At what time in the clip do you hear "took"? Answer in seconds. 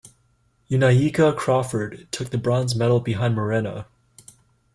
2.09-2.31